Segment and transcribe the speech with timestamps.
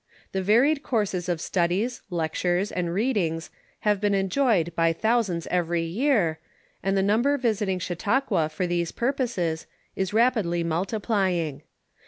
[0.31, 3.51] The varied courses of studies, lectures, and read ings
[3.81, 6.39] have been enjoyed by thousands every year,
[6.81, 11.61] and the number visiting Chautauqua for these purposes is rapidly mul tiplying.